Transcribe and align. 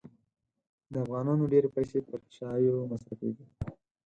د 0.91 0.93
افغانانو 1.05 1.49
ډېري 1.51 1.69
پیسې 1.75 1.99
پر 2.07 2.19
چایو 2.35 2.75
مصرفېږي. 2.91 3.45